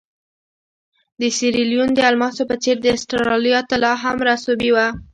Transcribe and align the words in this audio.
د 1.19 1.21
سیریلیون 1.37 1.89
د 1.95 1.99
الماسو 2.09 2.43
په 2.49 2.55
څېر 2.63 2.75
د 2.81 2.85
اسټرالیا 2.95 3.59
طلا 3.69 3.93
هم 4.03 4.17
رسوبي 4.29 4.69
وه. 4.75 4.87